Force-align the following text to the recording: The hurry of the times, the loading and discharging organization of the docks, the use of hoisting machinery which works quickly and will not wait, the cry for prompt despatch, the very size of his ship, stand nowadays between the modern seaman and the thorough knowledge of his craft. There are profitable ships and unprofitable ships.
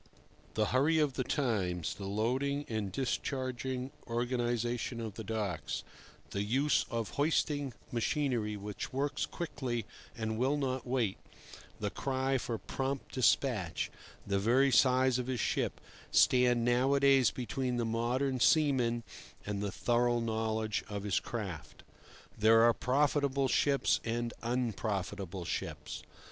The 0.55 0.65
hurry 0.73 0.97
of 0.97 1.13
the 1.13 1.23
times, 1.23 1.93
the 1.93 2.07
loading 2.07 2.65
and 2.67 2.91
discharging 2.91 3.91
organization 4.07 4.99
of 4.99 5.13
the 5.13 5.23
docks, 5.23 5.83
the 6.31 6.41
use 6.41 6.87
of 6.89 7.11
hoisting 7.11 7.73
machinery 7.91 8.57
which 8.57 8.91
works 8.91 9.27
quickly 9.27 9.85
and 10.17 10.39
will 10.39 10.57
not 10.57 10.87
wait, 10.87 11.19
the 11.79 11.91
cry 11.91 12.39
for 12.39 12.57
prompt 12.57 13.11
despatch, 13.13 13.91
the 14.25 14.39
very 14.39 14.71
size 14.71 15.19
of 15.19 15.27
his 15.27 15.39
ship, 15.39 15.79
stand 16.09 16.65
nowadays 16.65 17.29
between 17.29 17.77
the 17.77 17.85
modern 17.85 18.39
seaman 18.39 19.03
and 19.45 19.61
the 19.61 19.71
thorough 19.71 20.19
knowledge 20.19 20.83
of 20.89 21.03
his 21.03 21.19
craft. 21.19 21.83
There 22.35 22.63
are 22.63 22.73
profitable 22.73 23.47
ships 23.47 23.99
and 24.03 24.33
unprofitable 24.41 25.45
ships. 25.45 26.01